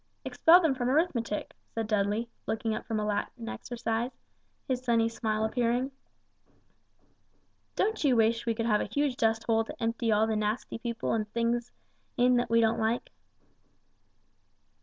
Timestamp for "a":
2.99-3.05, 8.81-8.85